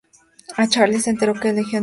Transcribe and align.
Allí 0.55 0.67
Charles 0.69 1.03
se 1.03 1.11
enteró 1.11 1.35
que 1.35 1.53
Legión 1.53 1.55
era 1.55 1.63
su 1.63 1.69
hijo. 1.75 1.79